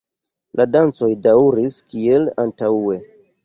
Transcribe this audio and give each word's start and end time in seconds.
La 0.61 0.65
dancoj 0.75 1.11
daŭris 1.29 1.77
kiel 1.93 2.29
antaŭe. 2.49 3.01